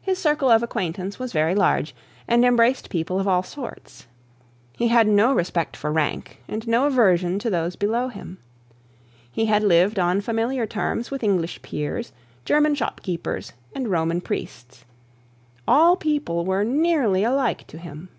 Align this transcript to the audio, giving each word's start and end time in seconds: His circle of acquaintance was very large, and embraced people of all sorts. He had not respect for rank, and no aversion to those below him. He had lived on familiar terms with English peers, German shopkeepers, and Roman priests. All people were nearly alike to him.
His 0.00 0.20
circle 0.20 0.50
of 0.50 0.62
acquaintance 0.62 1.18
was 1.18 1.32
very 1.32 1.52
large, 1.56 1.92
and 2.28 2.44
embraced 2.44 2.88
people 2.90 3.18
of 3.18 3.26
all 3.26 3.42
sorts. 3.42 4.06
He 4.76 4.86
had 4.86 5.08
not 5.08 5.34
respect 5.34 5.76
for 5.76 5.90
rank, 5.90 6.40
and 6.46 6.64
no 6.68 6.86
aversion 6.86 7.40
to 7.40 7.50
those 7.50 7.74
below 7.74 8.06
him. 8.06 8.38
He 9.32 9.46
had 9.46 9.64
lived 9.64 9.98
on 9.98 10.20
familiar 10.20 10.64
terms 10.64 11.10
with 11.10 11.24
English 11.24 11.60
peers, 11.62 12.12
German 12.44 12.76
shopkeepers, 12.76 13.52
and 13.74 13.88
Roman 13.90 14.20
priests. 14.20 14.84
All 15.66 15.96
people 15.96 16.44
were 16.44 16.62
nearly 16.62 17.24
alike 17.24 17.66
to 17.66 17.78
him. 17.78 18.10